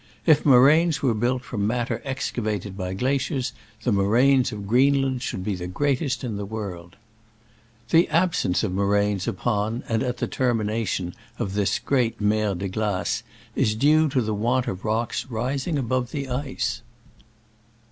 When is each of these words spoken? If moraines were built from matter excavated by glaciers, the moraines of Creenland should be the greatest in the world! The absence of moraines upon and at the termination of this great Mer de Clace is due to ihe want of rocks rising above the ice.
If 0.25 0.43
moraines 0.47 1.03
were 1.03 1.13
built 1.13 1.43
from 1.43 1.67
matter 1.67 2.01
excavated 2.03 2.75
by 2.75 2.95
glaciers, 2.95 3.53
the 3.83 3.91
moraines 3.91 4.51
of 4.51 4.65
Creenland 4.65 5.21
should 5.21 5.43
be 5.43 5.53
the 5.53 5.67
greatest 5.67 6.23
in 6.23 6.37
the 6.37 6.43
world! 6.47 6.95
The 7.91 8.09
absence 8.09 8.63
of 8.63 8.73
moraines 8.73 9.27
upon 9.27 9.83
and 9.87 10.01
at 10.01 10.17
the 10.17 10.25
termination 10.25 11.13
of 11.37 11.53
this 11.53 11.77
great 11.77 12.19
Mer 12.19 12.55
de 12.55 12.67
Clace 12.67 13.21
is 13.55 13.75
due 13.75 14.09
to 14.09 14.19
ihe 14.21 14.29
want 14.33 14.65
of 14.65 14.83
rocks 14.85 15.27
rising 15.29 15.77
above 15.77 16.09
the 16.09 16.29
ice. 16.29 16.81